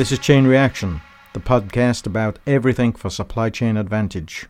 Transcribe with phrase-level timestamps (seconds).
[0.00, 1.02] This is Chain Reaction,
[1.34, 4.46] the podcast about everything for supply chain advantage.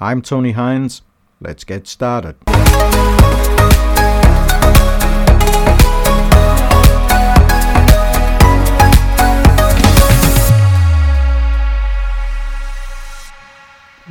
[0.00, 1.02] I'm Tony Hines.
[1.40, 2.34] Let's get started.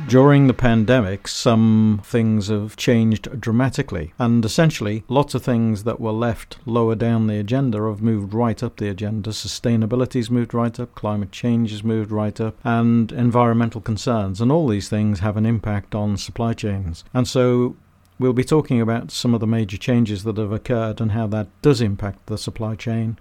[0.08, 6.12] During the pandemic, some things have changed dramatically, and essentially, lots of things that were
[6.12, 9.32] left lower down the agenda have moved right up the agenda.
[9.32, 14.40] Sustainability's moved right up, climate change has moved right up, and environmental concerns.
[14.40, 17.04] And all these things have an impact on supply chains.
[17.12, 17.76] And so,
[18.18, 21.48] we'll be talking about some of the major changes that have occurred and how that
[21.60, 23.18] does impact the supply chain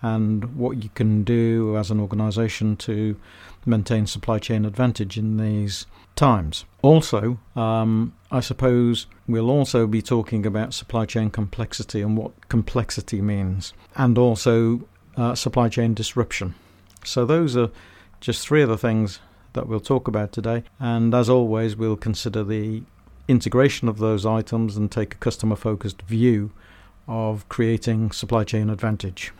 [0.00, 3.16] and what you can do as an organization to
[3.66, 5.84] maintain supply chain advantage in these
[6.16, 6.64] times.
[6.82, 13.20] Also, um, I suppose we'll also be talking about supply chain complexity and what complexity
[13.20, 16.54] means, and also uh, supply chain disruption.
[17.04, 17.70] So, those are
[18.20, 19.20] just three of the things
[19.52, 20.62] that we'll talk about today.
[20.78, 22.82] And as always, we'll consider the
[23.28, 26.52] integration of those items and take a customer focused view
[27.08, 29.32] of creating supply chain advantage.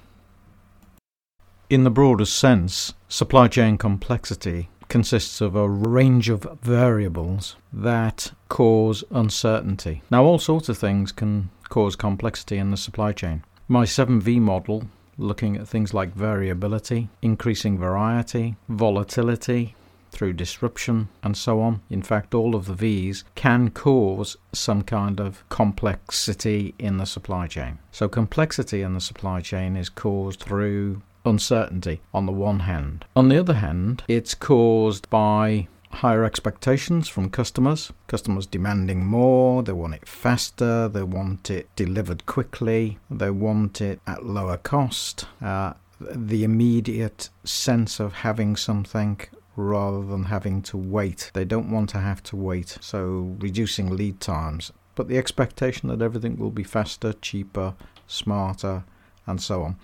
[1.69, 9.03] In the broadest sense, supply chain complexity consists of a range of variables that cause
[9.11, 10.03] uncertainty.
[10.11, 13.45] Now, all sorts of things can cause complexity in the supply chain.
[13.69, 14.85] My 7V model,
[15.17, 19.77] looking at things like variability, increasing variety, volatility,
[20.11, 21.81] through disruption and so on.
[21.89, 27.47] In fact, all of the V's can cause some kind of complexity in the supply
[27.47, 27.79] chain.
[27.93, 33.05] So, complexity in the supply chain is caused through uncertainty on the one hand.
[33.15, 37.93] On the other hand, it's caused by higher expectations from customers.
[38.07, 44.01] Customers demanding more, they want it faster, they want it delivered quickly, they want it
[44.07, 45.27] at lower cost.
[45.43, 49.21] Uh, the immediate sense of having something
[49.57, 51.31] rather than having to wait.
[51.35, 54.73] They don't want to have to wait, so reducing lead times.
[54.95, 57.75] But the expectation that everything will be faster, cheaper,
[58.07, 58.85] smarter,
[59.27, 59.77] and so on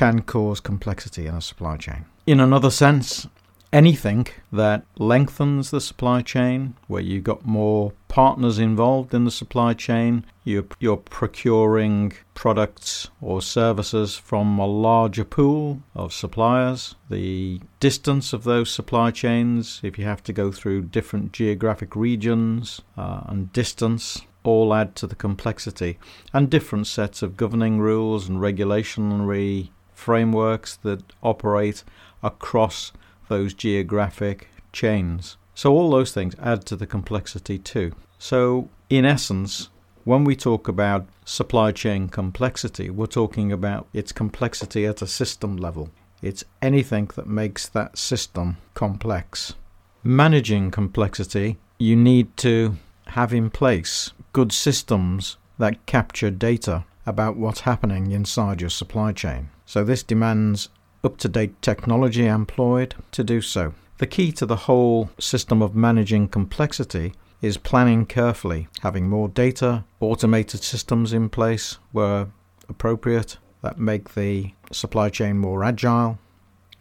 [0.00, 2.06] can cause complexity in a supply chain.
[2.26, 3.28] In another sense,
[3.70, 9.74] anything that lengthens the supply chain, where you've got more partners involved in the supply
[9.74, 18.32] chain, you're, you're, procuring products or services from a larger pool of suppliers, the distance
[18.32, 23.52] of those supply chains, if you have to go through different geographic regions uh, and
[23.52, 24.22] distance.
[24.42, 25.98] All add to the complexity,
[26.32, 31.84] and different sets of governing rules and regulatory frameworks that operate
[32.22, 32.92] across
[33.28, 35.36] those geographic chains.
[35.54, 37.92] So, all those things add to the complexity too.
[38.18, 39.68] So, in essence,
[40.04, 45.56] when we talk about supply chain complexity, we're talking about its complexity at a system
[45.56, 45.90] level.
[46.22, 49.54] It's anything that makes that system complex.
[50.02, 52.76] Managing complexity, you need to
[53.08, 59.50] have in place good systems that capture data about what's happening inside your supply chain.
[59.66, 60.68] So this demands
[61.02, 63.74] up to date technology employed to do so.
[63.98, 69.84] The key to the whole system of managing complexity is planning carefully, having more data,
[70.00, 72.28] automated systems in place where
[72.68, 76.18] appropriate that make the supply chain more agile,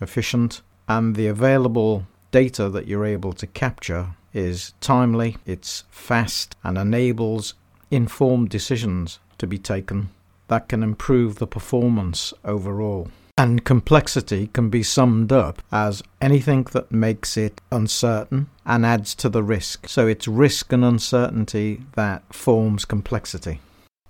[0.01, 6.77] efficient, and the available data that you're able to capture is timely, it's fast, and
[6.77, 7.53] enables
[7.89, 10.09] informed decisions to be taken
[10.49, 13.09] that can improve the performance overall.
[13.37, 19.29] And complexity can be summed up as anything that makes it uncertain and adds to
[19.29, 19.87] the risk.
[19.87, 23.61] So it's risk and uncertainty that forms complexity.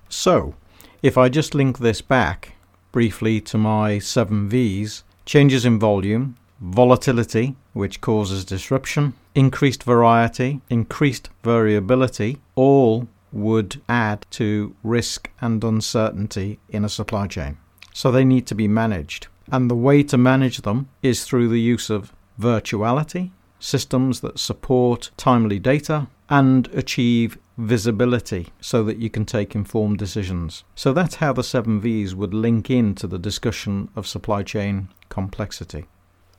[0.08, 0.56] So,
[1.04, 2.54] if I just link this back
[2.92, 11.30] briefly to my 7 V's changes in volume, volatility, which causes disruption, increased variety, increased
[11.44, 17.58] variability, all would add to risk and uncertainty in a supply chain.
[17.94, 19.28] So they need to be managed.
[19.52, 25.12] And the way to manage them is through the use of virtuality, systems that support
[25.18, 30.64] timely data, and achieve visibility so that you can take informed decisions.
[30.76, 35.86] So that's how the 7 V's would link into the discussion of supply chain complexity.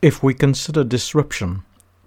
[0.00, 1.62] If we consider disruption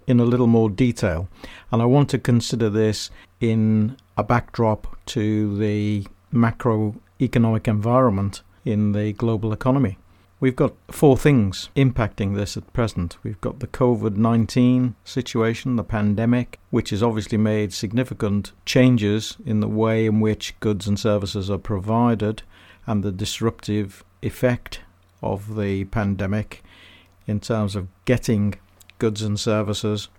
[0.07, 1.27] in a little more detail,
[1.71, 9.13] and I want to consider this in a backdrop to the macroeconomic environment in the
[9.13, 9.98] global economy.
[10.39, 13.18] We've got four things impacting this at present.
[13.24, 19.62] We've got the COVID 19 situation, the pandemic, which has obviously made significant changes in
[19.62, 22.44] the way in which goods and services are provided,
[22.86, 24.81] and the disruptive effect
[25.21, 26.62] of the pandemic
[27.25, 28.56] in terms of getting
[29.00, 30.09] goods and services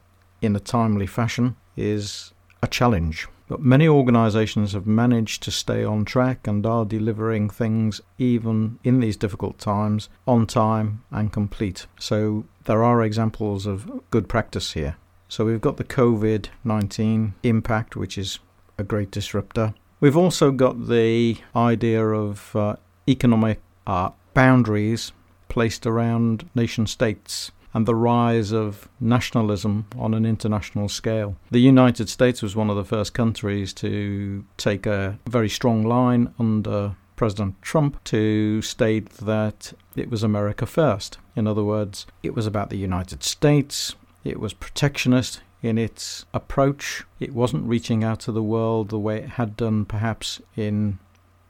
[0.40, 2.32] in a timely fashion is
[2.62, 3.29] a challenge.
[3.46, 9.00] But many organizations have managed to stay on track and are delivering things even in
[9.00, 11.87] these difficult times on time and complete.
[11.99, 14.96] So there are examples of good practice here.
[15.29, 18.38] So we've got the COVID 19 impact, which is
[18.79, 19.75] a great disruptor.
[20.00, 22.76] We've also got the idea of uh,
[23.08, 25.12] economic uh, boundaries
[25.49, 31.37] placed around nation states and the rise of nationalism on an international scale.
[31.50, 36.32] The United States was one of the first countries to take a very strong line
[36.38, 41.19] under President Trump to state that it was America first.
[41.37, 47.05] In other words, it was about the United States, it was protectionist in its approach,
[47.19, 50.99] it wasn't reaching out to the world the way it had done perhaps in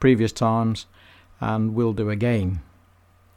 [0.00, 0.87] previous times
[1.41, 2.62] and will do again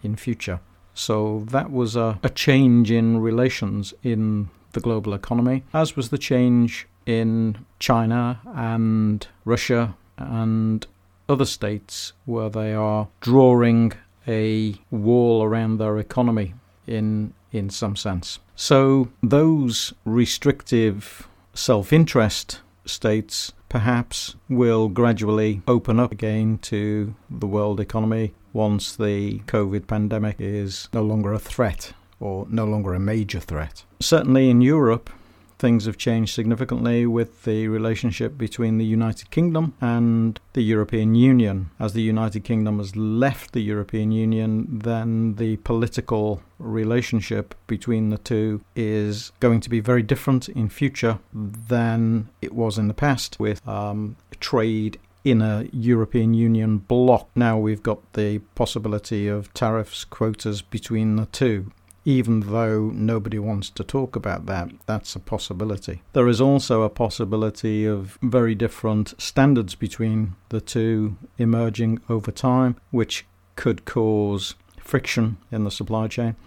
[0.04, 0.60] in future.
[0.98, 6.18] So that was a, a change in relations in the global economy, as was the
[6.18, 10.86] change in China and Russia and
[11.30, 13.94] other states where they are drawing
[14.28, 16.56] a wall around their economy
[16.88, 18.40] in in some sense.
[18.56, 28.34] So those restrictive self-interest states perhaps will gradually open up again to the world economy
[28.54, 33.84] once the COVID pandemic is no longer a threat or no longer a major threat.
[34.00, 35.10] Certainly in Europe,
[35.58, 41.70] things have changed significantly with the relationship between the United Kingdom and the European Union.
[41.80, 48.18] As the United Kingdom has left the European Union, then the political relationship between the
[48.18, 53.40] two is going to be very different in future than it was in the past
[53.40, 57.28] with um, trade in a European Union bloc.
[57.36, 61.72] Now we've got the possibility of tariffs, quotas between the two
[62.08, 66.02] even though nobody wants to talk about that, that's a possibility.
[66.14, 72.78] There is also a possibility of very different standards between the two emerging over time,
[72.92, 73.26] which
[73.58, 76.38] could cause friction in the supply chain.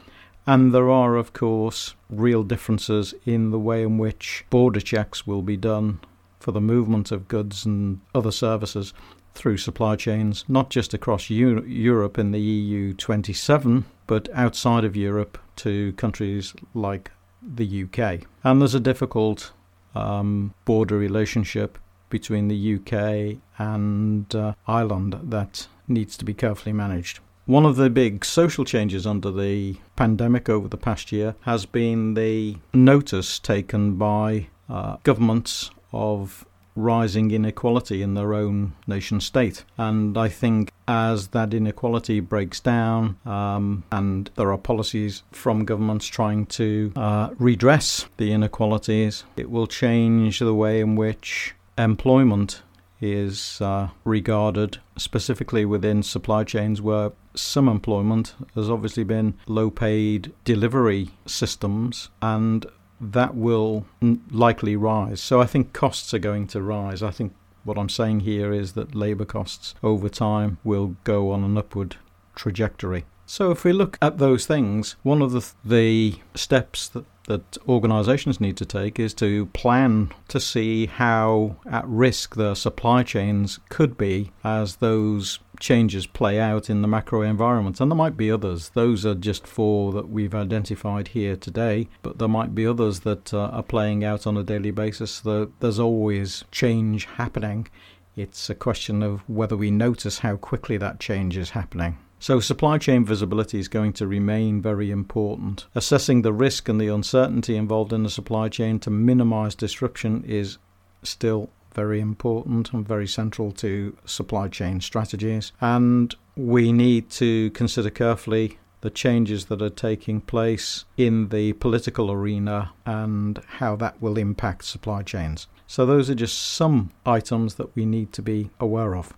[0.46, 5.42] And there are, of course, real differences in the way in which border checks will
[5.42, 6.00] be done
[6.38, 8.94] for the movement of goods and other services
[9.34, 15.38] through supply chains, not just across Europe in the EU 27, but outside of Europe
[15.64, 17.10] to countries like
[17.42, 18.22] the UK.
[18.44, 19.52] And there's a difficult
[19.94, 21.78] um, border relationship
[22.08, 27.20] between the UK and uh, Ireland that needs to be carefully managed.
[27.46, 32.14] One of the big social changes under the pandemic over the past year has been
[32.14, 36.46] the notice taken by uh, governments of
[36.76, 39.64] rising inequality in their own nation state.
[39.76, 46.06] And I think as that inequality breaks down um, and there are policies from governments
[46.06, 52.62] trying to uh, redress the inequalities, it will change the way in which employment
[53.00, 60.32] is uh, regarded, specifically within supply chains where some employment has obviously been low paid
[60.44, 62.66] delivery systems and
[63.00, 63.86] that will
[64.30, 65.20] likely rise.
[65.20, 67.02] So I think costs are going to rise.
[67.02, 71.44] I think what I'm saying here is that labour costs over time will go on
[71.44, 71.96] an upward
[72.34, 73.04] trajectory.
[73.26, 78.40] So if we look at those things, one of the, the steps that that organizations
[78.40, 83.96] need to take is to plan to see how at risk their supply chains could
[83.96, 87.80] be as those changes play out in the macro environment.
[87.80, 88.70] And there might be others.
[88.70, 93.32] Those are just four that we've identified here today, but there might be others that
[93.32, 95.20] uh, are playing out on a daily basis.
[95.20, 97.68] There's always change happening.
[98.16, 101.96] It's a question of whether we notice how quickly that change is happening.
[102.22, 105.66] So, supply chain visibility is going to remain very important.
[105.74, 110.58] Assessing the risk and the uncertainty involved in the supply chain to minimize disruption is
[111.02, 115.52] still very important and very central to supply chain strategies.
[115.62, 122.10] And we need to consider carefully the changes that are taking place in the political
[122.12, 125.46] arena and how that will impact supply chains.
[125.66, 129.14] So, those are just some items that we need to be aware of.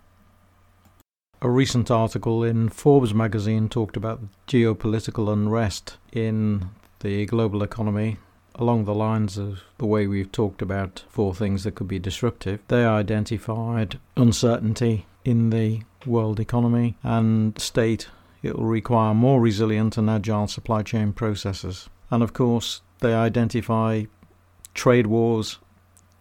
[1.43, 6.69] A recent article in Forbes magazine talked about geopolitical unrest in
[7.01, 8.15] the global economy
[8.55, 12.61] along the lines of the way we've talked about four things that could be disruptive.
[12.69, 18.07] They identified uncertainty in the world economy and state
[18.41, 21.89] it will require more resilient and agile supply chain processes.
[22.09, 24.05] And of course, they identify
[24.73, 25.59] trade wars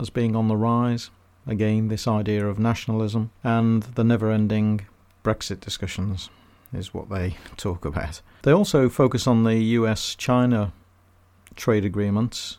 [0.00, 1.10] as being on the rise.
[1.46, 4.80] Again, this idea of nationalism and the never ending
[5.24, 6.30] Brexit discussions.
[6.72, 8.20] is what they talk about.
[8.42, 10.72] They also focus on the US China
[11.54, 12.58] trade agreements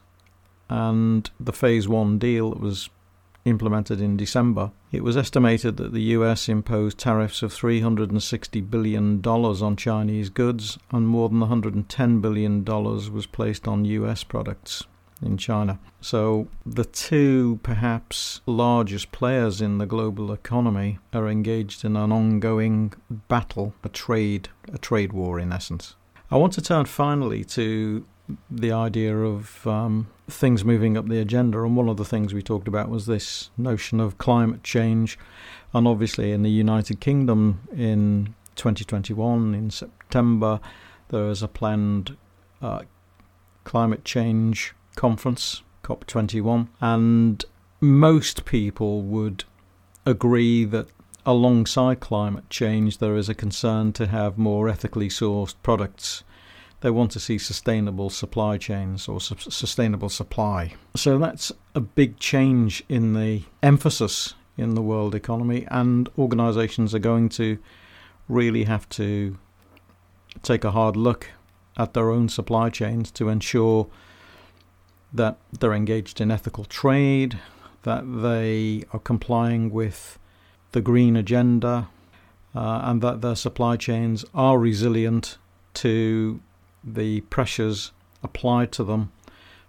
[0.69, 2.89] and the Phase 1 deal that was
[3.45, 4.71] implemented in December.
[4.91, 11.07] It was estimated that the US imposed tariffs of $360 billion on Chinese goods, and
[11.07, 14.85] more than $110 billion was placed on US products
[15.21, 15.79] in China.
[16.01, 22.93] So the two perhaps largest players in the global economy are engaged in an ongoing
[23.09, 25.95] battle, a trade, a trade war in essence.
[26.31, 28.05] I want to turn finally to
[28.49, 32.41] the idea of um, things moving up the agenda, and one of the things we
[32.41, 35.19] talked about was this notion of climate change,
[35.73, 40.59] and obviously in the United Kingdom in 2021 in September
[41.09, 42.17] there is a planned
[42.61, 42.81] uh,
[43.63, 47.45] climate change conference, COP21, and
[47.81, 49.43] most people would
[50.05, 50.87] agree that
[51.25, 56.23] alongside climate change, there is a concern to have more ethically sourced products.
[56.81, 60.75] They want to see sustainable supply chains or su- sustainable supply.
[60.95, 66.99] So that's a big change in the emphasis in the world economy, and organizations are
[66.99, 67.57] going to
[68.29, 69.37] really have to
[70.41, 71.29] take a hard look
[71.77, 73.87] at their own supply chains to ensure
[75.13, 77.39] that they're engaged in ethical trade,
[77.83, 80.17] that they are complying with
[80.71, 81.89] the green agenda,
[82.55, 85.37] uh, and that their supply chains are resilient
[85.73, 86.39] to
[86.83, 87.91] the pressures
[88.21, 89.11] applied to them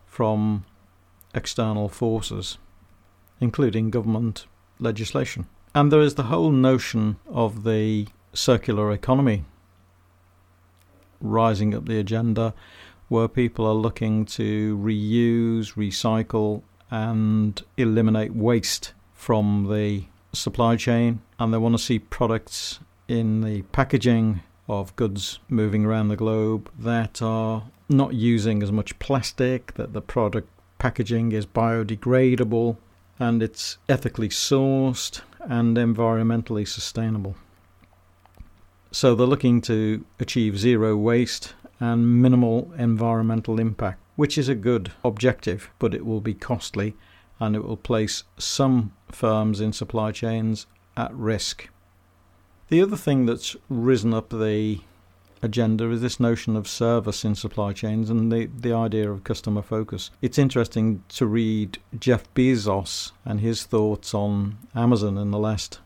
[0.07, 0.65] from
[1.35, 2.59] external forces,
[3.41, 4.47] including government
[4.79, 5.47] legislation.
[5.75, 9.45] And there is the whole notion of the circular economy
[11.21, 12.55] rising up the agenda,
[13.08, 21.20] where people are looking to reuse, recycle, and eliminate waste from the supply chain.
[21.38, 26.70] And they want to see products in the packaging of goods moving around the globe
[26.78, 32.76] that are not using as much plastic, that the product packaging is biodegradable
[33.18, 37.37] and it's ethically sourced and environmentally sustainable.
[38.90, 44.93] So they're looking to achieve zero waste and minimal environmental impact, which is a good
[45.04, 46.95] objective, but it will be costly
[47.40, 50.66] and it will place some firms in supply chains
[50.97, 51.69] at risk.
[52.69, 54.81] The other thing that's risen up the
[55.43, 59.62] agenda is this notion of service in supply chains and the, the idea of customer
[59.62, 60.11] focus.
[60.23, 65.81] It's interesting to read Jeff Bezos and his thoughts on Amazon in the last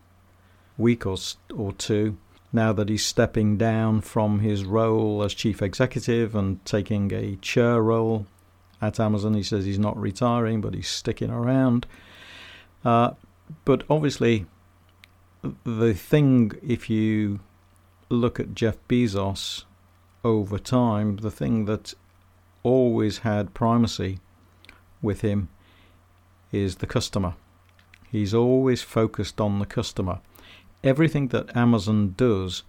[0.76, 1.16] week or,
[1.54, 2.16] or two
[2.52, 7.82] now that he's stepping down from his role as chief executive and taking a chair
[7.82, 8.26] role
[8.80, 9.34] at Amazon.
[9.34, 11.86] He says he's not retiring, but he's sticking around.
[12.84, 13.12] Uh,
[13.64, 14.46] but obviously,
[15.64, 17.40] the thing, if you
[18.08, 19.64] look at Jeff Bezos
[20.24, 21.94] over time, the thing that
[22.62, 24.20] always had primacy
[25.02, 25.48] with him
[26.50, 27.34] is the customer.
[28.10, 30.20] He's always focused on the customer
[30.82, 32.62] everything that Amazon does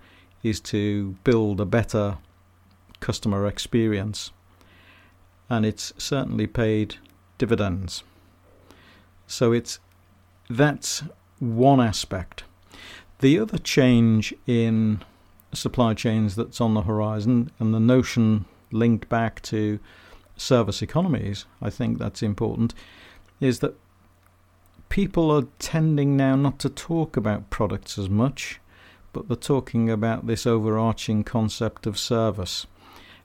[0.43, 2.17] is to build a better
[2.99, 4.31] customer experience,
[5.49, 6.95] and it's certainly paid
[7.37, 8.03] dividends.
[9.27, 9.79] So it's
[10.49, 11.03] that's
[11.39, 12.43] one aspect.
[13.19, 15.01] The other change in
[15.53, 19.79] supply chains that's on the horizon, and the notion linked back to
[20.37, 22.73] service economies, I think that's important,
[23.39, 23.75] is that
[24.89, 28.59] people are tending now not to talk about products as much,
[29.13, 32.67] but they're talking about this overarching concept of service.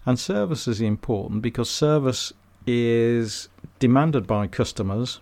[0.06, 2.32] And service is important because service
[2.66, 5.20] is demanded by customers,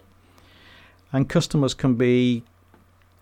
[1.12, 2.42] and customers can be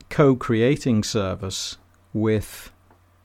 [0.08, 1.76] co creating service
[2.12, 2.72] with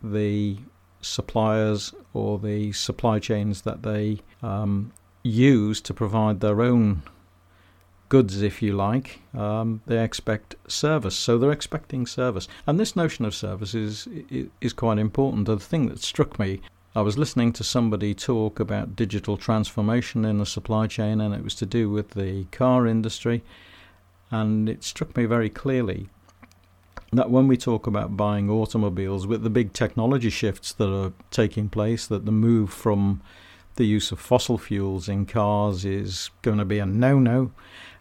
[0.04, 0.58] the
[1.02, 4.92] suppliers or the supply chains that they um,
[5.24, 7.04] use to provide their own
[8.16, 9.20] goods, if you like.
[9.38, 14.08] Um, they expect service, so they're expecting service, and this notion of service is
[14.62, 15.48] is quite important.
[15.48, 16.62] The thing that struck me,
[16.96, 21.44] I was listening to somebody talk about digital transformation in the supply chain, and it
[21.44, 23.44] was to do with the car industry,
[24.32, 26.08] and it struck me very clearly
[27.12, 31.68] that when we talk about buying automobiles, with the big technology shifts that are taking
[31.68, 33.22] place, that the move from
[33.76, 37.52] the use of fossil fuels in cars is going to be a no no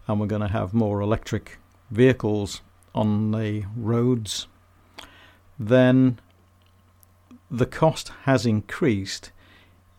[0.06, 1.58] and we're going to have more electric
[1.90, 2.60] vehicles
[2.94, 4.46] on the roads,
[5.58, 6.18] then
[7.50, 9.30] the cost has increased.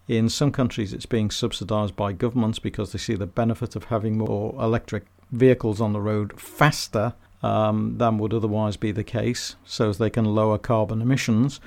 [0.07, 4.17] In some countries, it's being subsidized by governments because they see the benefit of having
[4.17, 9.89] more electric vehicles on the road faster um, than would otherwise be the case, so
[9.89, 11.59] as they can lower carbon emissions.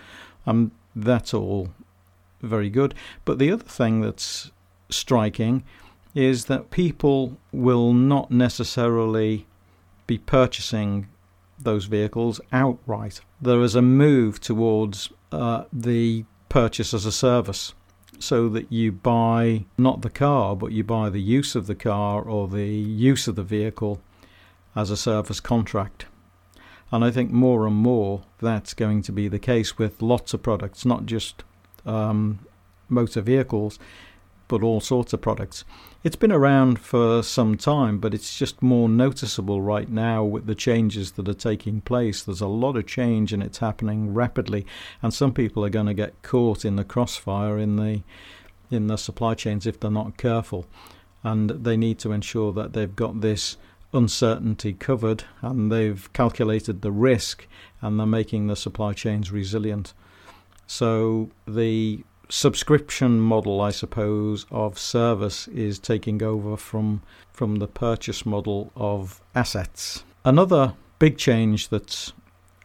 [0.47, 1.71] Um, that's all
[2.41, 2.95] very good.
[3.25, 4.51] But the other thing that's
[4.91, 5.65] striking
[6.19, 9.47] is that people will not necessarily
[10.09, 11.07] be purchasing
[11.61, 13.21] those vehicles outright.
[13.41, 17.73] There is a move towards uh, the purchase as a service
[18.19, 22.21] so that you buy not the car, but you buy the use of the car
[22.21, 24.01] or the use of the vehicle
[24.75, 26.07] as a service contract.
[26.91, 30.43] And I think more and more that's going to be the case with lots of
[30.43, 31.45] products, not just
[31.87, 32.41] um,
[32.89, 33.79] motor vehicles,
[34.49, 35.65] but all sorts of products.
[36.03, 40.55] It's been around for some time, but it's just more noticeable right now with the
[40.55, 42.23] changes that are taking place.
[42.23, 44.67] There's a lot of change and it's happening rapidly,
[45.03, 48.03] and some people are going to get caught in the crossfire in the
[48.71, 50.67] in the supply chains if they're not careful.
[51.23, 53.57] And they need to ensure that they've got this
[53.93, 57.47] uncertainty covered and they've calculated the risk
[57.81, 59.95] and they're making the supply chains resilient.
[60.67, 68.27] So the subscription model, I suppose, of service is taking over from from the purchase
[68.27, 70.05] model of assets.
[70.25, 72.13] Another big change that's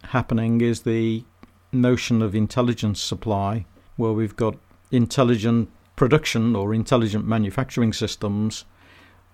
[0.05, 1.23] happening is the
[1.71, 3.65] notion of intelligence supply,
[3.95, 4.55] where we've got
[4.91, 8.65] intelligent production or intelligent manufacturing systems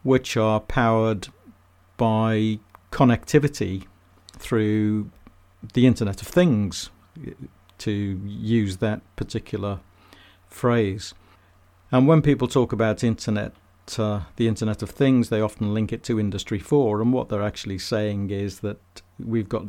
[0.03, 1.27] which are powered
[1.97, 2.59] by
[2.91, 3.85] connectivity
[4.37, 5.09] through
[5.73, 6.89] the Internet of Things,
[7.77, 9.79] to use that particular
[10.49, 11.13] phrase.
[11.91, 13.53] And when people talk about internet,
[13.97, 17.01] uh, the Internet of Things, they often link it to Industry 4.
[17.01, 19.65] And what they're actually saying is that we've got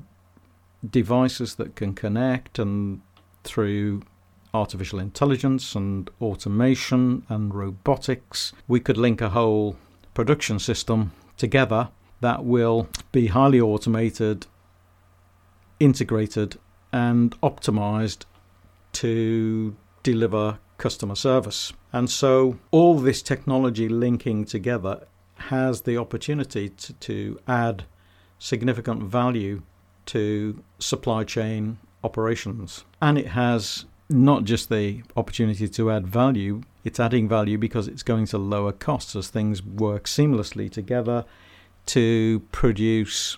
[0.89, 3.01] devices that can connect, and
[3.45, 4.03] through
[4.53, 9.77] artificial intelligence and automation and robotics, we could link a whole
[10.13, 11.89] production system together
[12.21, 14.47] that will be highly automated,
[15.79, 16.59] integrated,
[16.93, 18.25] and optimized
[18.93, 21.73] to deliver customer service.
[21.93, 27.85] And so all this technology linking together has the opportunity to, to add
[28.39, 29.63] significant value
[30.07, 32.85] to supply chain operations.
[33.01, 38.03] And it has not just the opportunity to add value, it's adding value because it's
[38.03, 41.25] going to lower costs as things work seamlessly together
[41.87, 43.37] to produce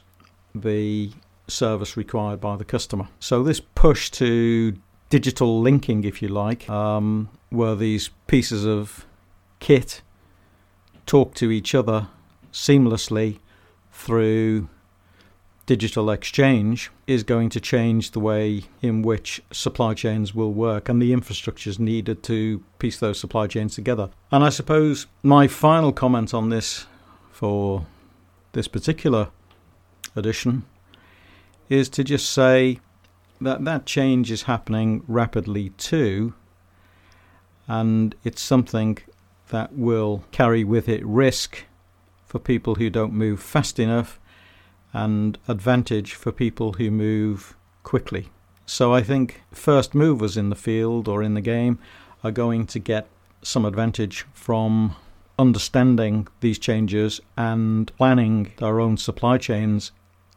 [0.55, 1.13] the
[1.49, 3.09] service required by the customer.
[3.21, 4.77] So, this push to
[5.13, 9.05] digital linking, if you like, um, where these pieces of
[9.61, 10.01] kit
[11.05, 12.09] talk to each other
[12.51, 13.39] seamlessly
[13.93, 14.71] through
[15.67, 21.03] digital exchange is going to change the way in which supply chains will work and
[21.03, 24.09] the infrastructures needed to piece those supply chains together.
[24.31, 26.87] And I suppose my final comment on this
[27.31, 27.85] for
[28.53, 29.29] this particular
[30.17, 30.63] edition
[31.69, 32.81] is to just say
[33.45, 36.35] that that change is happening rapidly too,
[37.67, 38.99] and it's something
[39.49, 41.65] that will carry with it risk
[42.27, 44.19] for people who don't move fast enough
[44.93, 48.31] and advantage for people who move quickly.
[48.67, 51.79] So I think first movers in the field or in the game
[52.25, 53.09] are going to get
[53.43, 54.97] some advantage from
[55.39, 59.93] understanding these changes and planning their own supply chains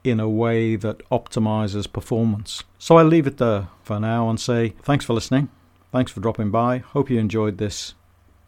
[0.06, 2.64] in a way that optimizes performance.
[2.78, 5.50] So I'll leave it there for now and say thanks for listening.
[5.92, 6.80] Thanks for dropping by.
[6.80, 7.96] Hope you enjoyed this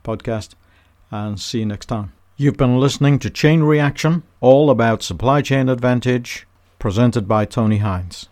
[0.04, 0.56] podcast
[1.10, 2.14] and see you next time.
[2.36, 6.46] You've been listening to Chain Reaction, all about supply chain advantage,
[6.78, 8.30] presented by Tony Hines.